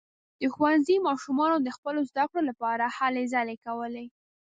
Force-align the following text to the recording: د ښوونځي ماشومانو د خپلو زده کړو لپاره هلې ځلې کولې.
د 0.41 0.43
ښوونځي 0.53 0.95
ماشومانو 1.07 1.57
د 1.61 1.67
خپلو 1.77 1.99
زده 2.09 2.23
کړو 2.29 2.41
لپاره 2.49 2.85
هلې 2.97 3.23
ځلې 3.33 3.55
کولې. 3.65 4.05